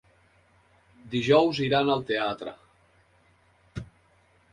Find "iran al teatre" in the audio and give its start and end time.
1.65-2.53